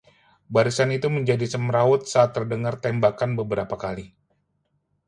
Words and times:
barisan 0.55 0.89
itu 0.97 1.07
menjadi 1.17 1.45
semrawut 1.53 2.01
saat 2.13 2.29
terdengar 2.35 2.75
tembakan 2.83 3.31
beberapa 3.39 3.75
kali 3.83 4.05